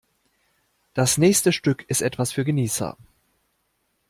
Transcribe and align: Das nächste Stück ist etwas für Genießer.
Das 0.95 1.19
nächste 1.19 1.51
Stück 1.51 1.87
ist 1.87 2.01
etwas 2.01 2.31
für 2.31 2.43
Genießer. 2.43 2.97